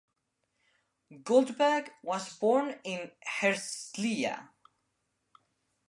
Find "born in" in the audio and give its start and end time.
2.39-3.11